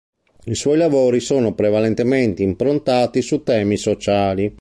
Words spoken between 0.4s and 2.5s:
I suoi lavori sono prevalentemente